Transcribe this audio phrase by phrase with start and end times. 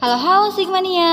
[0.00, 1.12] Halo halo Sigmania.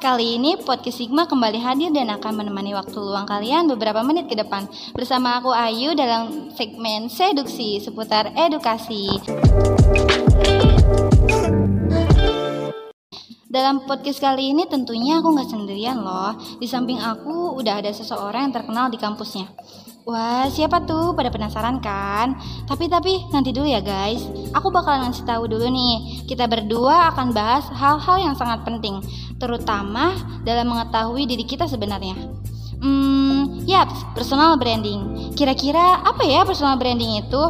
[0.00, 4.34] Kali ini podcast Sigma kembali hadir dan akan menemani waktu luang kalian beberapa menit ke
[4.40, 4.64] depan.
[4.96, 9.20] Bersama aku Ayu dalam segmen seduksi seputar edukasi.
[13.44, 16.32] Dalam podcast kali ini tentunya aku nggak sendirian loh.
[16.56, 19.52] Di samping aku udah ada seseorang yang terkenal di kampusnya
[20.04, 21.16] Wah, siapa tuh?
[21.16, 22.36] Pada penasaran kan?
[22.68, 24.20] Tapi tapi nanti dulu ya guys.
[24.52, 26.28] Aku bakalan ngasih tahu dulu nih.
[26.28, 29.00] Kita berdua akan bahas hal-hal yang sangat penting,
[29.40, 30.12] terutama
[30.44, 32.20] dalam mengetahui diri kita sebenarnya.
[32.84, 35.32] Hmm, ya, personal branding.
[35.40, 37.44] Kira-kira apa ya personal branding itu?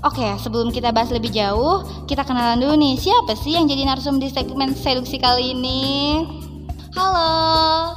[0.00, 2.96] Oke, sebelum kita bahas lebih jauh, kita kenalan dulu nih.
[2.96, 6.24] Siapa sih yang jadi narsum di segmen seduksi kali ini?
[6.96, 7.92] Halo.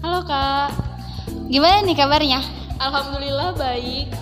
[0.00, 0.72] Halo kak.
[1.52, 2.63] Gimana nih kabarnya?
[2.84, 4.12] Alhamdulillah baik.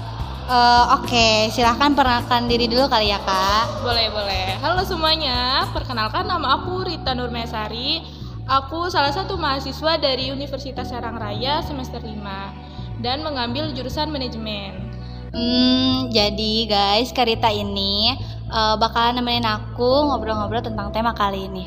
[0.46, 1.50] Uh, Oke, okay.
[1.50, 3.82] silahkan perkenalkan diri dulu kali ya kak.
[3.82, 4.54] Boleh boleh.
[4.62, 8.06] Halo semuanya, perkenalkan nama aku Rita Nurmesari.
[8.46, 14.94] Aku salah satu mahasiswa dari Universitas Serang Raya semester 5 dan mengambil jurusan manajemen.
[15.34, 18.14] Hmm, jadi guys, Karita ini
[18.46, 21.66] uh, bakalan nemenin aku ngobrol-ngobrol tentang tema kali ini.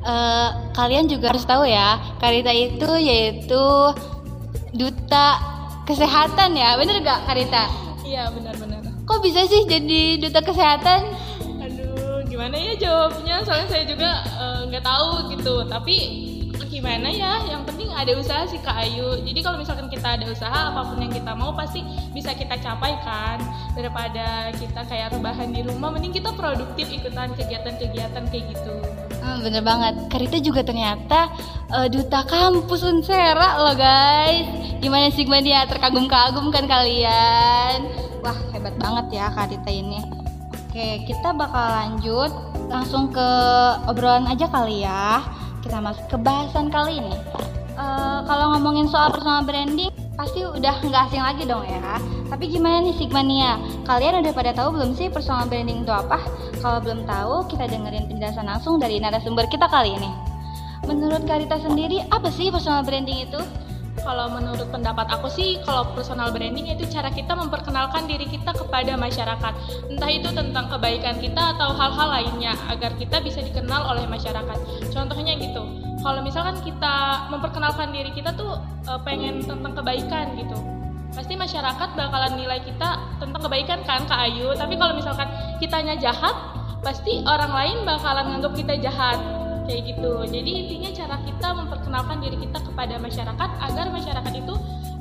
[0.00, 3.92] Uh, kalian juga harus tahu ya, Karita itu yaitu
[4.72, 5.59] duta
[5.90, 7.66] kesehatan ya bener gak Karita?
[8.06, 11.02] Iya benar-benar kok bisa sih jadi duta kesehatan?
[11.66, 13.42] Aduh gimana ya jawabnya?
[13.42, 15.54] Soalnya saya juga eh, nggak uh, tahu gitu.
[15.66, 15.96] Tapi
[16.70, 17.42] gimana ya?
[17.50, 19.18] Yang penting ada usaha sih Kak Ayu.
[19.26, 21.82] Jadi kalau misalkan kita ada usaha apa pun yang kita mau pasti
[22.14, 23.42] bisa kita capai kan?
[23.74, 28.78] Daripada kita kayak rebahan di rumah mending kita produktif ikutan kegiatan-kegiatan kayak gitu
[29.20, 29.94] hmm, bener banget.
[30.08, 31.30] Karita juga ternyata
[31.70, 34.48] uh, duta kampus Unsera loh guys.
[34.80, 37.84] Gimana sih dia terkagum-kagum kan kalian?
[38.24, 40.00] Wah hebat banget ya Karita ini.
[40.50, 42.32] Oke kita bakal lanjut
[42.70, 43.28] langsung ke
[43.90, 45.20] obrolan aja kali ya.
[45.60, 47.14] Kita masuk ke bahasan kali ini.
[47.76, 51.96] Uh, kalau ngomongin soal personal branding, pasti udah nggak asing lagi dong ya.
[52.28, 53.56] Tapi gimana nih Sigmania?
[53.88, 56.20] Kalian udah pada tahu belum sih personal branding itu apa?
[56.60, 60.12] Kalau belum tahu, kita dengerin penjelasan langsung dari narasumber kita kali ini.
[60.84, 63.40] Menurut Karita sendiri, apa sih personal branding itu?
[64.00, 69.00] Kalau menurut pendapat aku sih, kalau personal branding itu cara kita memperkenalkan diri kita kepada
[69.00, 69.52] masyarakat.
[69.88, 74.58] Entah itu tentang kebaikan kita atau hal-hal lainnya agar kita bisa dikenal oleh masyarakat.
[74.92, 75.89] Contohnya gitu.
[76.00, 78.56] Kalau misalkan kita memperkenalkan diri kita tuh
[78.88, 80.56] e, pengen tentang kebaikan gitu.
[81.12, 84.56] Pasti masyarakat bakalan nilai kita tentang kebaikan kan Kak Ayu.
[84.56, 85.28] Tapi kalau misalkan
[85.60, 86.32] kitanya jahat,
[86.80, 89.20] pasti orang lain bakalan nganggap kita jahat
[89.68, 94.54] kayak gitu jadi intinya cara kita memperkenalkan diri kita kepada masyarakat agar masyarakat itu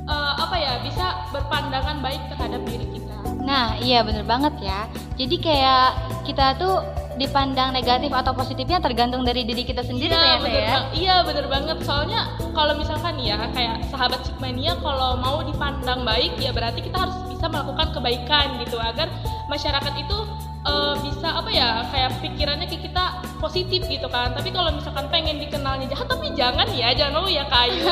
[0.05, 3.17] uh, apa ya bisa berpandangan baik terhadap diri kita
[3.49, 4.85] nah iya bener banget ya
[5.17, 5.87] jadi kayak
[6.29, 6.85] kita tuh
[7.19, 10.77] dipandang negatif atau positifnya tergantung dari diri kita sendiri iya, bener ya.
[10.95, 11.83] Iya bener banget.
[11.83, 17.19] Soalnya kalau misalkan ya kayak sahabat Sigmania kalau mau dipandang baik ya berarti kita harus
[17.27, 19.11] bisa melakukan kebaikan gitu agar
[19.51, 20.17] masyarakat itu
[20.63, 25.39] uh, bisa apa ya kayak pikirannya ke kita positif gitu kan tapi kalau misalkan pengen
[25.39, 27.83] dikenalnya jahat tapi jangan ya jangan mau ya kayu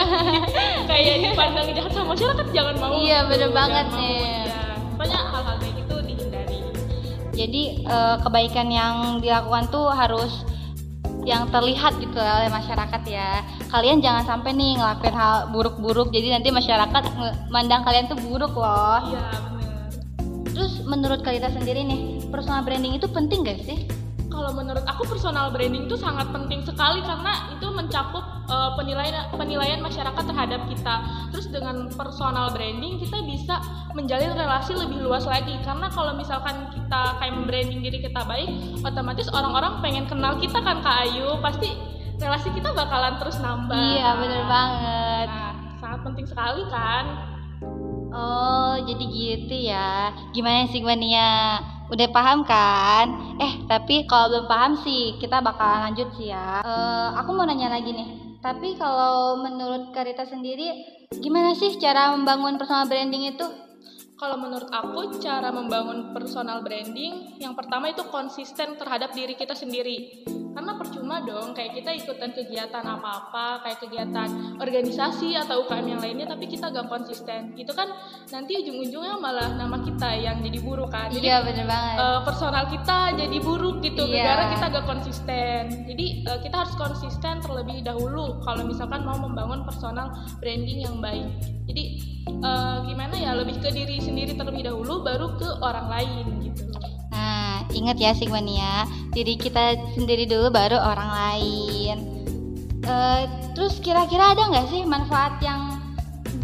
[0.90, 4.57] kayak dipandang jahat sama masyarakat jangan mau iya gitu, bener banget nih ya.
[4.98, 6.60] Pokoknya hal-hal kayak gitu dihindari.
[7.38, 10.42] Jadi uh, kebaikan yang dilakukan tuh harus
[11.22, 13.46] yang terlihat gitu oleh masyarakat ya.
[13.70, 17.04] Kalian jangan sampai nih ngelakuin hal buruk-buruk jadi nanti masyarakat
[17.54, 19.06] mandang kalian tuh buruk loh.
[19.06, 19.72] Iya bener.
[20.50, 23.86] Terus menurut kalian sendiri nih personal branding itu penting gak sih?
[24.34, 29.80] Kalau menurut aku personal branding itu sangat penting sekali karena itu mencakup uh, penilaian penilaian
[29.84, 30.96] masyarakat terhadap kita.
[31.36, 33.62] Terus dengan personal branding kita bisa
[33.94, 38.50] menjalin relasi lebih luas lagi karena kalau misalkan kita kayak membranding diri kita baik,
[38.82, 41.76] otomatis orang-orang pengen kenal kita kan Kak Ayu, pasti
[42.18, 43.78] relasi kita bakalan terus nambah.
[43.78, 45.28] Iya, bener banget.
[45.30, 47.06] Nah, sangat penting sekali kan.
[48.10, 50.10] Oh, jadi gitu ya.
[50.34, 51.62] Gimana sih Mania?
[51.88, 53.38] Udah paham kan?
[53.40, 56.66] Eh, tapi kalau belum paham sih, kita bakal lanjut sih ya.
[56.66, 58.27] Uh, aku mau nanya lagi nih.
[58.38, 60.86] Tapi kalau menurut Karita sendiri,
[61.18, 63.48] gimana sih cara membangun personal branding itu?
[64.18, 70.26] Kalau menurut aku, cara membangun personal branding yang pertama itu konsisten terhadap diri kita sendiri
[70.58, 76.26] karena percuma dong kayak kita ikutan kegiatan apa-apa kayak kegiatan organisasi atau UKM yang lainnya
[76.34, 77.54] tapi kita gak konsisten.
[77.54, 77.94] Itu kan
[78.34, 81.14] nanti ujung-ujungnya malah nama kita yang jadi buruk kan.
[81.14, 81.98] Jadi iya bener banget.
[82.02, 84.34] uh, personal kita jadi buruk gitu iya.
[84.34, 85.62] gara kita gak konsisten.
[85.86, 90.10] Jadi uh, kita harus konsisten terlebih dahulu kalau misalkan mau membangun personal
[90.42, 91.30] branding yang baik.
[91.70, 92.02] Jadi
[92.42, 96.37] uh, gimana ya lebih ke diri sendiri terlebih dahulu baru ke orang lain
[97.78, 101.98] Ingat ya Sigmania, diri kita sendiri dulu baru orang lain.
[102.82, 103.22] Eh,
[103.54, 105.78] terus kira-kira ada nggak sih manfaat yang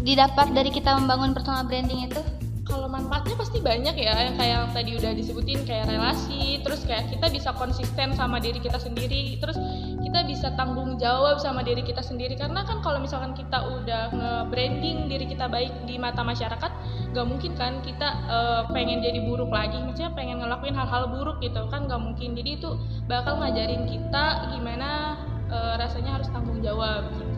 [0.06, 2.22] didapat dari kita membangun personal branding itu?
[2.64, 7.12] kalau manfaatnya pasti banyak ya yang kayak yang tadi udah disebutin kayak relasi terus kayak
[7.12, 9.54] kita bisa konsisten sama diri kita sendiri terus
[10.00, 15.06] kita bisa tanggung jawab sama diri kita sendiri karena kan kalau misalkan kita udah nge-branding
[15.12, 16.72] diri kita baik di mata masyarakat
[17.14, 21.62] gak mungkin kan kita uh, pengen jadi buruk lagi maksudnya pengen ngelakuin hal-hal buruk gitu
[21.70, 22.74] kan gak mungkin jadi itu
[23.06, 25.14] bakal ngajarin kita gimana
[25.48, 27.34] uh, rasanya harus tanggung jawab gitu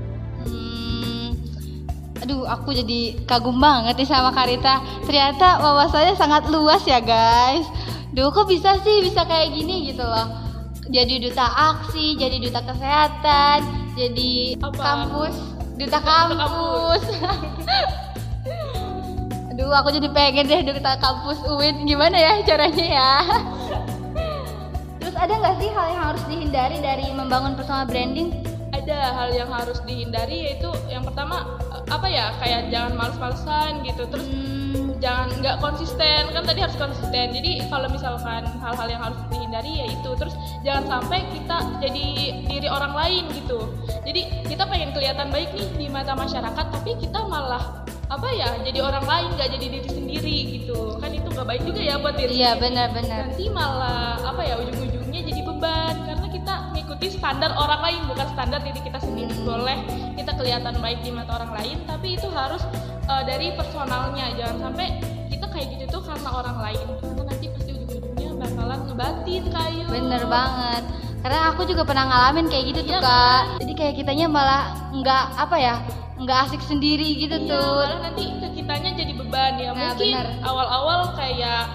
[0.47, 1.35] Hmm,
[2.23, 4.79] aduh aku jadi kagum banget nih sama Karita.
[5.03, 7.67] Ternyata wawasannya sangat luas ya guys.
[8.15, 10.29] Duh kok bisa sih bisa kayak gini gitu loh.
[10.87, 13.59] Jadi duta aksi, jadi duta kesehatan,
[13.99, 14.71] jadi Apa?
[14.79, 15.35] kampus,
[15.75, 17.05] duta Duta kampus.
[19.67, 23.13] Aduh aku jadi pengen deh duta kampus UIN gimana ya caranya ya.
[25.03, 28.31] Terus ada nggak sih hal yang harus dihindari dari membangun personal branding?
[28.71, 31.59] ada hal yang harus dihindari yaitu yang pertama
[31.91, 34.07] apa ya kayak jangan males-malesan gitu.
[34.07, 34.31] Terus
[34.77, 36.23] Hmm, jangan nggak konsisten.
[36.35, 37.33] Kan tadi harus konsisten.
[37.33, 40.11] Jadi kalau misalkan hal-hal yang harus dihindari ya itu.
[40.19, 40.35] Terus
[40.67, 42.07] jangan sampai kita jadi
[42.45, 43.73] diri orang lain gitu.
[44.05, 48.79] Jadi kita pengen kelihatan baik nih di mata masyarakat tapi kita malah apa ya jadi
[48.81, 52.33] orang lain nggak jadi diri sendiri gitu kan itu nggak baik juga ya buat diri
[52.39, 53.19] Iya benar-benar.
[53.29, 58.61] nanti malah apa ya ujung-ujungnya jadi beban karena kita mengikuti standar orang lain bukan standar
[58.63, 59.43] diri kita sendiri Hmm.
[59.45, 59.79] boleh
[60.15, 62.63] kita kelihatan baik di mata orang lain tapi itu harus
[63.05, 64.87] uh, dari personalnya jangan sampai
[65.27, 70.23] kita kayak gitu tuh karena orang lain karena nanti pasti ujung-ujungnya bakalan ngebatin kayu Bener
[70.25, 70.83] banget.
[71.17, 73.43] Karena aku juga pernah ngalamin kayak gitu tuh Iya kak.
[73.59, 74.63] Jadi kayak kitanya malah
[74.93, 75.75] nggak apa ya,
[76.27, 77.71] nggak asik sendiri gitu Iya, tuh.
[77.87, 79.71] malah nanti ke kitanya jadi beban ya.
[79.71, 81.71] Nah, mungkin awal-awal kayak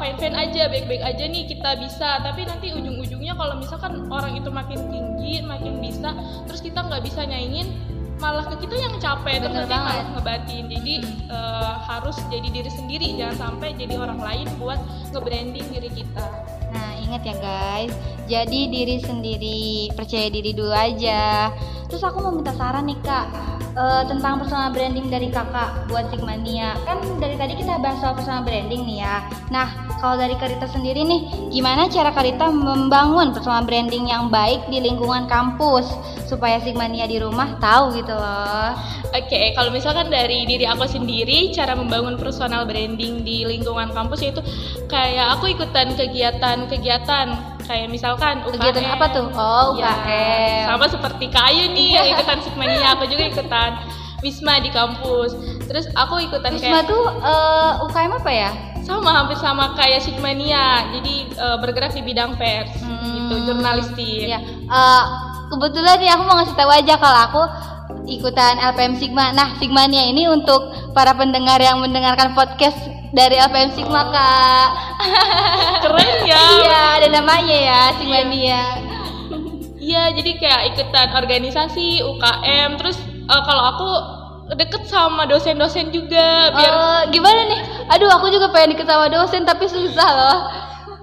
[0.00, 2.18] fine fine aja baik-baik aja nih kita bisa.
[2.18, 6.10] Tapi nanti ujung-ujungnya kalau misalkan orang itu makin tinggi makin bisa
[6.50, 7.70] terus kita nggak bisa nyaingin
[8.20, 10.64] malah ke kita yang capek terus Bener nanti malah ngebatin.
[10.66, 10.94] Jadi
[11.30, 13.06] eh, harus jadi diri sendiri.
[13.20, 14.80] Jangan sampai jadi orang lain buat
[15.14, 16.26] nge-branding diri kita.
[16.74, 17.92] Nah ingat ya guys,
[18.26, 21.50] jadi diri sendiri, percaya diri dulu aja.
[21.90, 26.78] Terus aku mau minta saran nih kak eh, tentang personal branding dari kakak buat Sigmania.
[26.88, 29.26] Kan dari tadi kita bahas soal personal branding nih ya.
[29.52, 34.80] Nah kalau dari Karita sendiri nih, gimana cara Karita membangun personal branding yang baik di
[34.80, 35.84] lingkungan kampus
[36.24, 38.72] supaya Sigmania di rumah tahu gitu loh.
[39.10, 44.38] Oke, kalau misalkan dari diri aku sendiri, cara membangun personal branding di lingkungan kampus yaitu
[44.86, 48.58] kayak aku ikutan kegiatan-kegiatan kayak misalkan UKM.
[48.58, 49.26] Kegiatan apa tuh?
[49.30, 50.62] Oh, Ya, UKM.
[50.66, 53.70] sama seperti Kayu nih, yang ikutan Sigmania, aku juga ikutan
[54.20, 55.32] Wisma di kampus.
[55.64, 58.50] Terus aku ikutan Wisma kayak tuh eh, UKM apa ya?
[58.80, 60.90] sama hampir sama kayak Sigmania.
[60.90, 62.90] Jadi eh, bergerak di bidang pers gitu,
[63.32, 64.26] Hmm, jurnalistik.
[64.26, 64.42] Iya.
[64.66, 65.02] Eh,
[65.48, 67.42] kebetulan nih aku mau ngasih tahu aja kalau aku
[68.10, 69.30] ikutan LPM Sigma.
[69.30, 72.76] Nah, Sigmania ini untuk para pendengar yang mendengarkan podcast
[73.14, 74.68] dari LPM Sigma, Kak.
[75.86, 76.38] Keren ya.
[76.60, 78.62] Iya, ada namanya ya, Sigmania.
[79.80, 83.90] Iya, jadi kayak ikutan organisasi, UKM, terus eh, kalau aku
[84.54, 87.60] deket sama dosen-dosen juga biar Eh, gimana nih?
[87.94, 90.38] Aduh, aku juga pengen deket sama dosen tapi susah loh.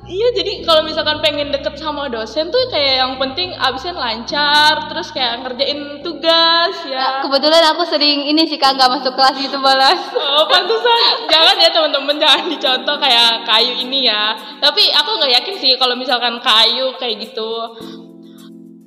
[0.07, 5.11] Iya, jadi kalau misalkan pengen deket sama dosen tuh kayak yang penting absen lancar, terus
[5.11, 7.27] kayak ngerjain tugas Nah, ya.
[7.27, 9.99] kebetulan aku sering ini sih Kak nggak masuk kelas gitu balas.
[10.15, 11.27] Oh, pantesan.
[11.27, 14.31] jangan ya teman-teman jangan dicontoh kayak kayu ini ya.
[14.63, 17.51] Tapi aku nggak yakin sih kalau misalkan kayu kayak gitu.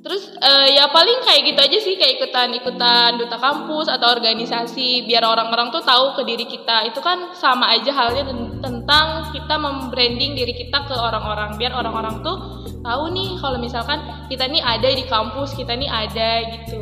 [0.01, 5.21] Terus eh, ya paling kayak gitu aja sih kayak ikutan-ikutan duta kampus atau organisasi biar
[5.21, 6.89] orang-orang tuh tahu ke diri kita.
[6.89, 12.17] Itu kan sama aja halnya ten- tentang kita membranding diri kita ke orang-orang biar orang-orang
[12.25, 16.81] tuh tahu nih kalau misalkan kita nih ada di kampus, kita nih ada gitu.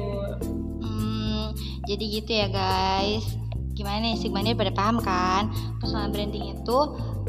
[0.80, 1.52] Hmm,
[1.92, 3.36] jadi gitu ya guys.
[3.76, 5.52] Gimana nih Sigmania pada paham kan?
[5.84, 6.80] Personal branding itu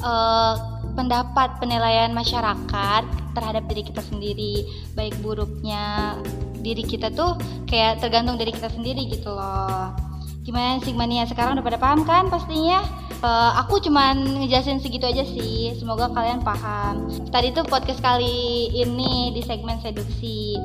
[0.06, 0.54] eh,
[0.94, 3.02] pendapat penilaian masyarakat
[3.34, 4.54] terhadap diri kita sendiri,
[4.98, 6.18] baik buruknya
[6.60, 9.94] diri kita tuh kayak tergantung dari kita sendiri gitu loh.
[10.44, 12.80] Gimana Sigmania sekarang udah pada paham kan pastinya?
[13.20, 15.76] Eh, aku cuman ngejelasin segitu aja sih.
[15.76, 17.04] Semoga kalian paham.
[17.28, 20.56] Tadi tuh podcast kali ini di segmen seduksi.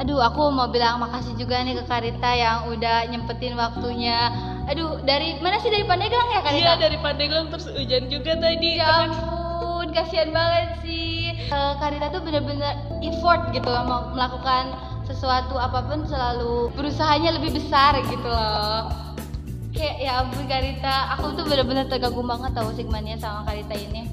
[0.00, 4.32] Aduh, aku mau bilang makasih juga nih ke Karita yang udah nyempetin waktunya.
[4.66, 6.64] Aduh, dari mana sih dari Pandeglang ya Karita?
[6.64, 8.80] Iya dari Pandeglang terus hujan juga tadi.
[8.80, 9.12] Ya
[9.74, 11.34] ampun, kasihan banget sih.
[11.34, 14.70] Eh, Karita tuh bener-bener effort gitu loh, mau melakukan
[15.02, 18.86] sesuatu apa pun selalu berusahanya lebih besar gitu loh.
[19.74, 24.06] Kayak ya ampun Karita, aku tuh bener-bener tergagum banget tau Sigmania sama Karita ini.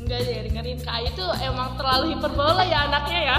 [0.00, 3.36] Enggak deh, dengerin Kak Ayu tuh emang terlalu hiperbola ya anaknya ya.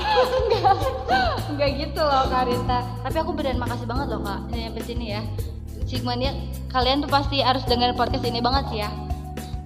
[1.49, 2.79] Enggak gitu loh Kak Rita.
[3.01, 5.21] Tapi aku beneran makasih banget loh Kak ini sampai sini ya.
[5.85, 6.33] Sigmania
[6.69, 9.04] kalian tuh pasti harus dengerin podcast ini banget sih ya.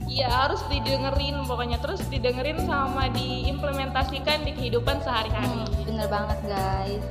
[0.09, 5.69] Iya harus didengerin pokoknya terus didengerin sama diimplementasikan di kehidupan sehari-hari.
[5.69, 7.03] Hmm, bener banget guys.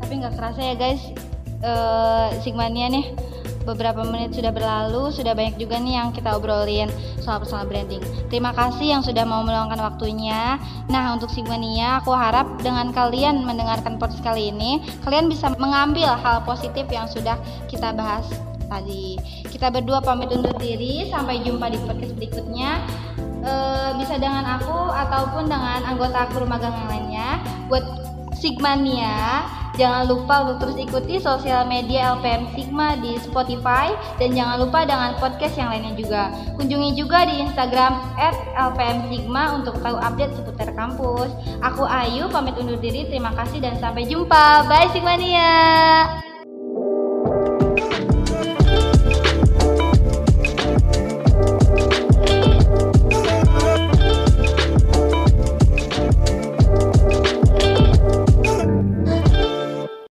[0.00, 1.02] Tapi nggak kerasa ya guys,
[1.60, 3.12] eh Sigmania nih
[3.68, 6.88] beberapa menit sudah berlalu, sudah banyak juga nih yang kita obrolin
[7.20, 8.00] soal personal branding.
[8.32, 10.56] Terima kasih yang sudah mau meluangkan waktunya.
[10.88, 16.40] Nah, untuk Sigmania, aku harap dengan kalian mendengarkan podcast kali ini, kalian bisa mengambil hal
[16.48, 17.36] positif yang sudah
[17.68, 18.26] kita bahas
[18.70, 19.18] tadi.
[19.50, 22.78] Kita berdua pamit undur diri, sampai jumpa di podcast berikutnya.
[23.42, 23.52] E,
[23.98, 27.28] bisa dengan aku ataupun dengan anggota kru magang yang lainnya.
[27.66, 27.84] Buat
[28.40, 29.44] Sigmania,
[29.76, 35.12] jangan lupa untuk terus ikuti sosial media LPM Sigma di Spotify dan jangan lupa dengan
[35.20, 36.32] podcast yang lainnya juga.
[36.56, 38.00] Kunjungi juga di Instagram
[38.56, 41.28] @lpm Sigma untuk tahu update seputar kampus.
[41.60, 43.04] Aku Ayu pamit undur diri.
[43.12, 44.64] Terima kasih dan sampai jumpa.
[44.64, 46.29] Bye Sigmania.